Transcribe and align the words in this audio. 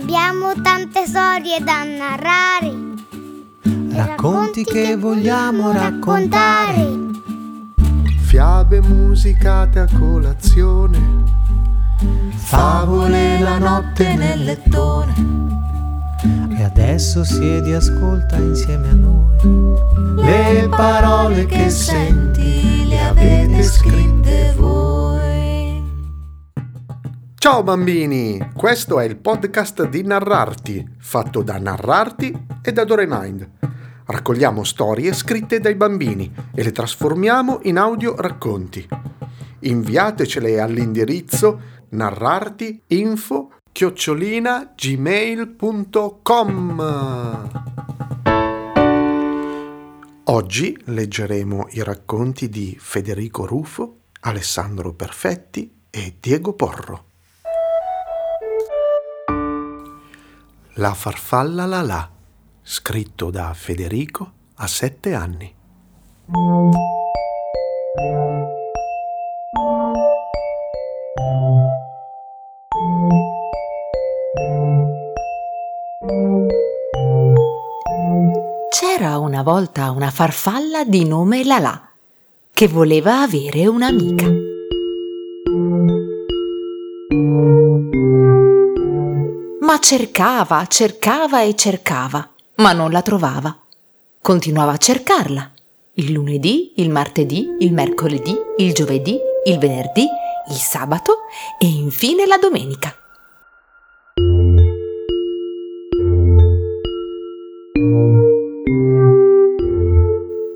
Abbiamo 0.00 0.52
tante 0.62 1.06
storie 1.06 1.58
da 1.58 1.82
narrare. 1.82 2.72
Racconti 3.90 4.62
che 4.62 4.96
vogliamo 4.96 5.72
raccontare. 5.72 6.88
Fiabe 8.20 8.80
musicate 8.80 9.80
a 9.80 9.88
colazione. 9.98 11.24
Favole 12.36 13.40
la 13.40 13.58
notte 13.58 14.14
nel 14.14 14.44
lettone. 14.44 15.14
E 16.56 16.62
adesso 16.62 17.24
siedi 17.24 17.72
e 17.72 17.74
ascolta 17.74 18.36
insieme 18.36 18.90
a 18.90 18.94
noi. 18.94 19.74
Le 20.14 20.68
parole 20.68 21.44
che 21.46 21.70
senti 21.70 22.86
le 22.86 23.00
avete 23.00 23.64
scritte 23.64 24.54
voi. 24.56 24.87
Ciao 27.48 27.62
bambini, 27.62 28.50
questo 28.54 29.00
è 29.00 29.06
il 29.06 29.16
podcast 29.16 29.88
di 29.88 30.02
Narrarti, 30.02 30.86
fatto 30.98 31.40
da 31.40 31.56
Narrarti 31.56 32.46
e 32.60 32.72
da 32.72 32.84
Doremind. 32.84 33.50
Raccogliamo 34.04 34.62
storie 34.64 35.14
scritte 35.14 35.58
dai 35.58 35.74
bambini 35.74 36.30
e 36.54 36.62
le 36.62 36.72
trasformiamo 36.72 37.60
in 37.62 37.78
audio 37.78 38.16
racconti. 38.16 38.86
Inviatecele 39.60 40.60
all'indirizzo 40.60 41.60
narrartiinfo 41.88 43.52
chiocciolina 43.72 44.74
gmail.com 44.76 46.18
Oggi 50.24 50.78
leggeremo 50.84 51.68
i 51.70 51.82
racconti 51.82 52.50
di 52.50 52.76
Federico 52.78 53.46
Rufo, 53.46 54.00
Alessandro 54.20 54.92
Perfetti 54.92 55.76
e 55.88 56.16
Diego 56.20 56.52
Porro. 56.52 57.06
La 60.78 60.94
farfalla 60.94 61.66
la 61.66 61.82
la, 61.82 62.08
scritto 62.62 63.30
da 63.30 63.52
Federico 63.52 64.30
a 64.58 64.68
sette 64.68 65.12
anni. 65.12 65.52
C'era 78.70 79.18
una 79.18 79.42
volta 79.42 79.90
una 79.90 80.12
farfalla 80.12 80.84
di 80.84 81.04
nome 81.04 81.42
Lalà 81.42 81.90
che 82.52 82.68
voleva 82.68 83.22
avere 83.22 83.66
un'amica. 83.66 84.47
Cercava, 89.80 90.66
cercava 90.66 91.40
e 91.40 91.54
cercava, 91.54 92.28
ma 92.56 92.72
non 92.72 92.90
la 92.90 93.00
trovava. 93.00 93.56
Continuava 94.20 94.72
a 94.72 94.76
cercarla. 94.76 95.50
Il 95.94 96.12
lunedì, 96.12 96.74
il 96.76 96.90
martedì, 96.90 97.56
il 97.60 97.72
mercoledì, 97.72 98.36
il 98.58 98.74
giovedì, 98.74 99.18
il 99.46 99.56
venerdì, 99.56 100.06
il 100.50 100.56
sabato 100.56 101.20
e 101.58 101.66
infine 101.66 102.26
la 102.26 102.36
domenica. 102.36 102.94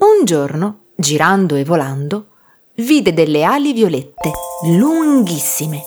Un 0.00 0.24
giorno, 0.24 0.80
girando 0.94 1.54
e 1.54 1.64
volando, 1.64 2.26
vide 2.74 3.14
delle 3.14 3.44
ali 3.44 3.72
violette, 3.72 4.30
lunghissime. 4.66 5.82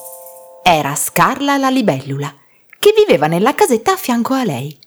Era 0.63 0.95
Scarla 0.95 1.57
la 1.57 1.69
libellula, 1.69 2.33
che 2.85 2.93
viveva 2.95 3.25
nella 3.25 3.55
casetta 3.55 3.93
a 3.93 3.95
fianco 3.95 4.35
a 4.35 4.43
lei. 4.43 4.77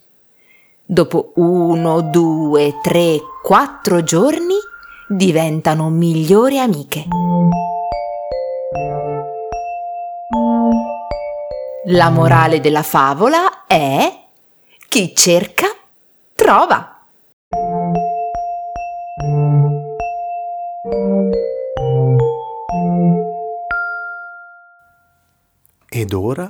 Dopo 0.85 1.33
uno, 1.35 1.99
due, 1.99 2.79
tre, 2.81 3.19
quattro 3.43 4.03
giorni 4.03 4.55
diventano 5.09 5.89
migliori 5.89 6.59
amiche. 6.59 7.03
La 11.87 12.09
morale 12.09 12.61
della 12.61 12.83
favola 12.83 13.65
è 13.67 14.27
chi 14.87 15.13
cerca 15.13 15.67
trova. 16.35 17.05
Ed 25.89 26.13
ora 26.13 26.49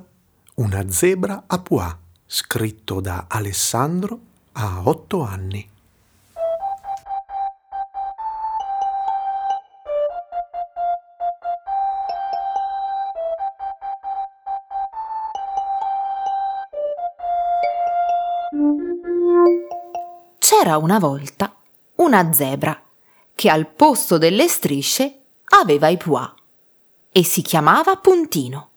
una 0.60 0.90
zebra 0.90 1.44
a 1.48 1.60
pois, 1.60 1.96
scritto 2.26 3.00
da 3.00 3.28
Alessandro 3.30 4.20
a 4.54 4.82
otto 4.84 5.22
anni. 5.22 5.70
C'era 20.40 20.76
una 20.76 21.00
volta 21.00 21.56
una 21.96 22.34
zebra 22.34 22.82
che 23.34 23.50
al 23.50 23.66
posto 23.66 24.18
delle 24.18 24.50
strisce 24.50 25.22
aveva 25.62 25.88
i 25.88 25.96
pois 25.96 26.34
e 27.14 27.24
si 27.24 27.42
chiamava 27.42 27.96
Puntino, 27.96 28.69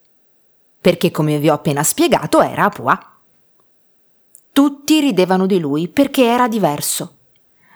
perché 0.82 1.12
come 1.12 1.38
vi 1.38 1.48
ho 1.48 1.54
appena 1.54 1.84
spiegato 1.84 2.42
era 2.42 2.64
a 2.64 2.68
pois. 2.68 2.98
Tutti 4.52 5.00
ridevano 5.00 5.46
di 5.46 5.60
lui 5.60 5.88
perché 5.88 6.24
era 6.24 6.48
diverso 6.48 7.18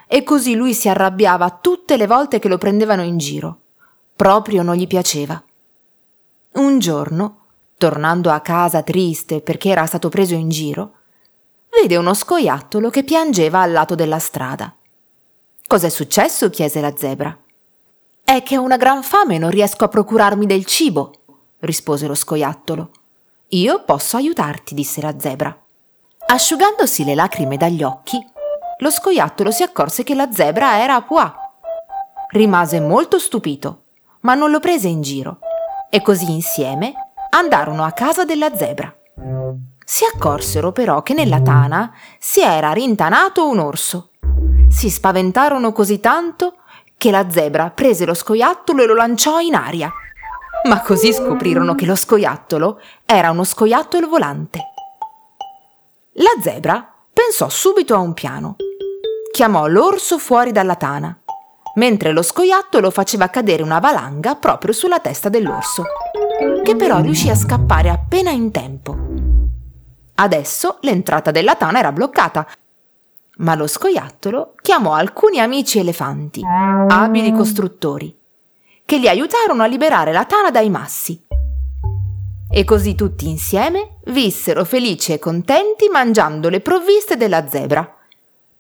e 0.09 0.25
così 0.25 0.55
lui 0.55 0.75
si 0.75 0.89
arrabbiava 0.89 1.59
tutte 1.61 1.97
le 1.97 2.07
volte 2.07 2.41
che 2.41 2.49
lo 2.49 2.59
prendevano 2.59 3.03
in 3.03 3.17
giro. 3.17 3.61
Proprio 4.15 4.63
non 4.63 4.75
gli 4.75 4.87
piaceva. 4.87 5.43
Un 6.55 6.79
giorno, 6.81 7.45
tornando 7.79 8.31
a 8.31 8.41
casa 8.41 8.83
triste 8.83 9.41
perché 9.41 9.69
era 9.69 9.87
stato 9.87 10.09
preso 10.09 10.35
in 10.35 10.49
giro, 10.49 10.93
vede 11.81 11.97
uno 11.97 12.13
scoiattolo 12.13 12.91
che 12.91 13.05
piangeva 13.05 13.61
al 13.61 13.73
lato 13.73 13.95
della 13.95 14.19
strada. 14.19 14.75
Cos'è 15.67 15.89
successo? 15.89 16.51
chiese 16.51 16.81
la 16.81 16.97
zebra. 16.97 17.37
È 18.25 18.43
che 18.43 18.59
ho 18.59 18.63
una 18.63 18.77
gran 18.77 19.03
fame 19.03 19.37
e 19.37 19.39
non 19.39 19.51
riesco 19.51 19.85
a 19.85 19.89
procurarmi 19.89 20.47
del 20.47 20.65
cibo, 20.65 21.13
rispose 21.61 22.07
lo 22.07 22.15
scoiattolo. 22.15 22.91
Io 23.49 23.85
posso 23.85 24.17
aiutarti, 24.17 24.75
disse 24.75 25.01
la 25.01 25.15
zebra. 25.19 25.57
Asciugandosi 26.29 27.05
le 27.05 27.15
lacrime 27.15 27.57
dagli 27.57 27.83
occhi, 27.83 28.19
lo 28.79 28.91
scoiattolo 28.91 29.51
si 29.51 29.63
accorse 29.63 30.03
che 30.03 30.15
la 30.15 30.31
zebra 30.33 30.81
era 30.81 30.97
a 30.97 31.03
pois. 31.03 31.31
Rimase 32.31 32.81
molto 32.81 33.19
stupito, 33.19 33.85
ma 34.21 34.35
non 34.35 34.51
lo 34.51 34.61
prese 34.61 34.89
in 34.89 35.01
giro, 35.01 35.39
e 35.89 36.03
così 36.03 36.31
insieme 36.31 36.95
andarono 37.31 37.85
a 37.85 37.93
casa 37.93 38.25
della 38.25 38.55
zebra. 38.55 38.95
Si 39.85 40.05
accorsero 40.05 40.73
però 40.73 41.03
che 41.03 41.15
nella 41.15 41.41
tana 41.41 41.95
si 42.19 42.41
era 42.41 42.73
rintanato 42.73 43.49
un 43.49 43.61
orso. 43.61 44.11
Si 44.69 44.91
spaventarono 44.91 45.73
così 45.73 46.01
tanto 46.01 46.57
che 46.99 47.11
la 47.13 47.31
zebra 47.31 47.71
prese 47.71 48.05
lo 48.05 48.15
scoiattolo 48.15 48.83
e 48.83 48.87
lo 48.87 48.95
lanciò 48.95 49.39
in 49.39 49.55
aria. 49.55 49.93
Ma 50.67 50.81
così 50.83 51.13
scoprirono 51.13 51.77
che 51.77 51.87
lo 51.87 51.95
scoiattolo 51.95 52.81
era 53.05 53.31
uno 53.31 53.45
scoiattolo 53.45 54.09
volante. 54.09 54.61
La 56.15 56.33
zebra 56.43 56.93
pensò 57.13 57.49
subito 57.49 57.95
a 57.95 57.99
un 57.99 58.15
piano. 58.15 58.57
Chiamò 59.31 59.69
l'orso 59.69 60.19
fuori 60.19 60.51
dalla 60.51 60.75
tana, 60.75 61.17
mentre 61.77 62.11
lo 62.11 62.23
scoiattolo 62.23 62.91
faceva 62.91 63.29
cadere 63.29 63.63
una 63.63 63.79
valanga 63.79 64.35
proprio 64.35 64.73
sulla 64.73 64.99
testa 64.99 65.29
dell'orso, 65.29 65.85
che 66.65 66.75
però 66.75 67.01
riuscì 67.01 67.29
a 67.29 67.37
scappare 67.37 67.89
appena 67.89 68.31
in 68.31 68.51
tempo. 68.51 68.97
Adesso 70.17 70.79
l'entrata 70.81 71.31
della 71.31 71.55
tana 71.55 71.79
era 71.79 71.93
bloccata, 71.93 72.45
ma 73.39 73.55
lo 73.55 73.69
scoiattolo 73.69 74.55
chiamò 74.61 74.95
alcuni 74.95 75.39
amici 75.39 75.79
elefanti, 75.79 76.43
abili 76.45 77.33
costruttori, 77.33 78.17
che 78.87 79.01
gli 79.01 79.09
aiutarono 79.09 79.65
a 79.65 79.67
liberare 79.67 80.13
la 80.13 80.25
tana 80.25 80.53
dai 80.53 80.71
massi. 80.71 81.27
E 82.49 82.65
così 82.65 82.95
tutti 82.95 83.29
insieme 83.29 83.99
vissero 84.07 84.65
felici 84.65 85.13
e 85.13 85.19
contenti 85.19 85.89
mangiando 85.89 86.49
le 86.49 86.61
provviste 86.61 87.17
della 87.17 87.49
zebra, 87.49 87.97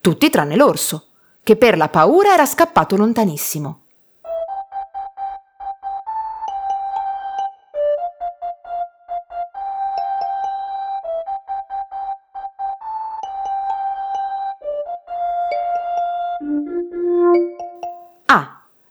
tutti 0.00 0.28
tranne 0.28 0.56
l'orso, 0.56 1.10
che 1.44 1.54
per 1.54 1.76
la 1.76 1.88
paura 1.88 2.34
era 2.34 2.44
scappato 2.44 2.96
lontanissimo. 2.96 3.85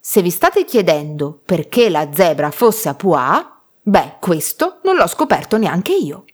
Se 0.07 0.21
vi 0.21 0.29
state 0.29 0.65
chiedendo 0.65 1.41
perché 1.43 1.89
la 1.89 2.13
zebra 2.13 2.51
fosse 2.51 2.89
a 2.89 2.93
pois, 2.93 3.43
beh, 3.81 4.17
questo 4.19 4.79
non 4.83 4.97
l'ho 4.97 5.07
scoperto 5.07 5.57
neanche 5.57 5.95
io. 5.95 6.25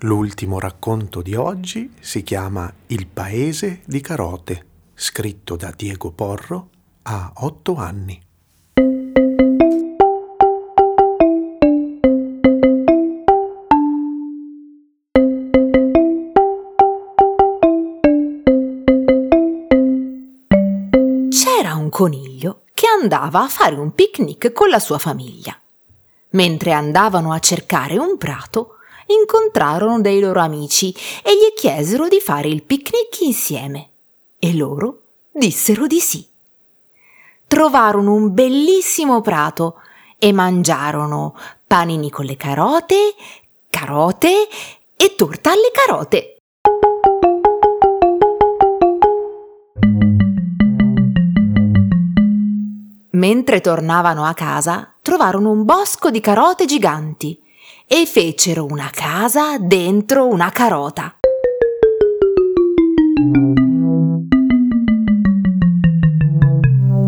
L'ultimo 0.00 0.58
racconto 0.58 1.22
di 1.22 1.34
oggi 1.34 1.90
si 2.00 2.22
chiama 2.22 2.70
Il 2.88 3.06
paese 3.06 3.80
di 3.86 4.02
carote, 4.02 4.66
scritto 4.92 5.56
da 5.56 5.72
Diego 5.74 6.10
Porro 6.10 6.68
a 7.04 7.32
otto 7.36 7.76
anni. 7.76 8.25
Andava 23.16 23.44
a 23.44 23.48
fare 23.48 23.76
un 23.76 23.92
picnic 23.92 24.52
con 24.52 24.68
la 24.68 24.78
sua 24.78 24.98
famiglia. 24.98 25.58
Mentre 26.30 26.72
andavano 26.72 27.32
a 27.32 27.38
cercare 27.38 27.96
un 27.96 28.18
prato, 28.18 28.76
incontrarono 29.06 30.00
dei 30.00 30.20
loro 30.20 30.40
amici 30.40 30.94
e 31.22 31.34
gli 31.34 31.54
chiesero 31.54 32.08
di 32.08 32.20
fare 32.20 32.48
il 32.48 32.62
picnic 32.62 33.20
insieme. 33.20 33.90
E 34.38 34.54
loro 34.54 35.02
dissero 35.32 35.86
di 35.86 36.00
sì. 36.00 36.26
Trovarono 37.46 38.12
un 38.12 38.34
bellissimo 38.34 39.20
prato 39.20 39.80
e 40.18 40.32
mangiarono 40.32 41.36
panini 41.66 42.10
con 42.10 42.24
le 42.24 42.36
carote, 42.36 43.14
carote 43.70 44.48
e 44.96 45.14
torta 45.14 45.52
alle 45.52 45.70
carote. 45.72 46.35
Mentre 53.16 53.62
tornavano 53.62 54.26
a 54.26 54.34
casa, 54.34 54.92
trovarono 55.00 55.50
un 55.50 55.64
bosco 55.64 56.10
di 56.10 56.20
carote 56.20 56.66
giganti 56.66 57.40
e 57.86 58.04
fecero 58.04 58.66
una 58.66 58.90
casa 58.92 59.56
dentro 59.58 60.26
una 60.26 60.50
carota. 60.50 61.16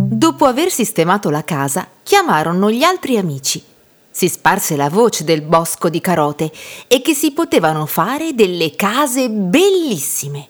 Dopo 0.08 0.46
aver 0.46 0.70
sistemato 0.70 1.28
la 1.28 1.44
casa, 1.44 1.86
chiamarono 2.02 2.70
gli 2.70 2.84
altri 2.84 3.18
amici. 3.18 3.62
Si 4.10 4.28
sparse 4.28 4.76
la 4.76 4.88
voce 4.88 5.24
del 5.24 5.42
bosco 5.42 5.90
di 5.90 6.00
carote 6.00 6.50
e 6.86 7.02
che 7.02 7.12
si 7.12 7.32
potevano 7.32 7.84
fare 7.84 8.34
delle 8.34 8.74
case 8.74 9.28
bellissime. 9.28 10.48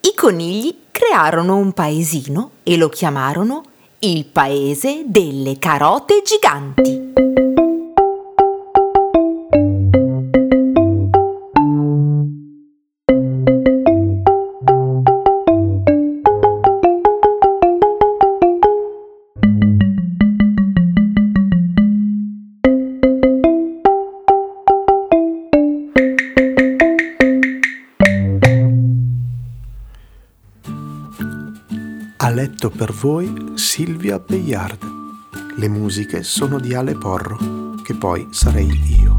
I 0.00 0.12
conigli 0.14 0.80
crearono 0.90 1.56
un 1.56 1.72
paesino 1.72 2.50
e 2.62 2.76
lo 2.76 2.90
chiamarono 2.90 3.70
il 4.04 4.24
paese 4.24 5.04
delle 5.06 5.58
carote 5.58 6.22
giganti. 6.24 7.21
Ha 32.24 32.30
letto 32.30 32.70
per 32.70 32.92
voi 32.92 33.54
Silvia 33.54 34.20
Bayard. 34.20 34.78
Le 35.56 35.66
musiche 35.66 36.22
sono 36.22 36.60
di 36.60 36.72
Ale 36.72 36.94
Porro, 36.94 37.74
che 37.82 37.94
poi 37.94 38.28
sarei 38.30 38.68
io. 39.00 39.18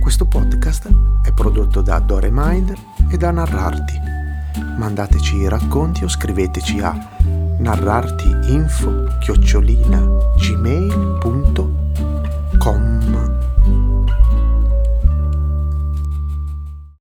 Questo 0.00 0.26
podcast 0.26 0.90
è 1.22 1.32
prodotto 1.32 1.80
da 1.80 2.00
Dore 2.00 2.30
Mind 2.32 2.74
e 3.08 3.16
da 3.16 3.30
Narrarti. 3.30 3.94
Mandateci 4.78 5.36
i 5.36 5.48
racconti 5.48 6.02
o 6.02 6.08
scriveteci 6.08 6.80
a 6.80 6.92
narrartiinfo 7.60 9.18
chiocciolina 9.20 10.04